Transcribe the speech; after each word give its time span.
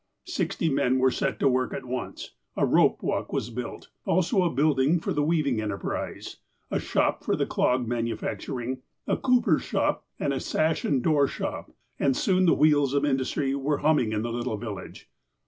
Sixty 0.25 0.67
men 0.67 0.97
were 0.97 1.11
set 1.11 1.39
to 1.41 1.47
work 1.47 1.75
at 1.75 1.85
once. 1.85 2.31
A 2.57 2.65
rope 2.65 3.03
walk 3.03 3.31
was 3.31 3.51
built, 3.51 3.89
also 4.03 4.41
a 4.41 4.49
building 4.49 4.99
for 4.99 5.13
the 5.13 5.21
weaving 5.21 5.61
enterprise, 5.61 6.37
a 6.71 6.79
shop 6.79 7.23
for 7.23 7.35
the 7.35 7.45
clog 7.45 7.87
manufacturing, 7.87 8.81
a 9.05 9.15
cooper's 9.15 9.61
shop, 9.61 10.03
and 10.17 10.33
a 10.33 10.39
sash 10.39 10.83
and 10.85 11.03
door 11.03 11.27
shop, 11.27 11.69
and 11.99 12.17
soon 12.17 12.47
the 12.47 12.55
wheels 12.55 12.95
of 12.95 13.05
industry 13.05 13.53
were 13.53 13.77
humming 13.85 14.11
in 14.11 14.23
the 14.23 14.33
little 14.33 14.57
village. 14.57 15.07